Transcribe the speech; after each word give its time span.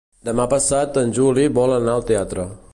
Demà 0.29 0.47
passat 0.53 0.97
en 1.03 1.13
Juli 1.19 1.45
vol 1.61 1.77
anar 1.77 1.95
al 1.99 2.11
teatre. 2.13 2.51